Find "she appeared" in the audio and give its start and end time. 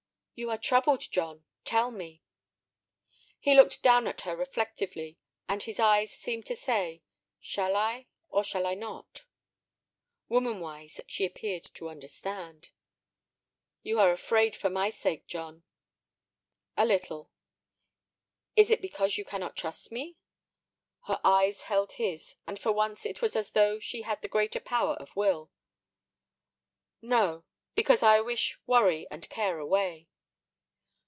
11.05-11.65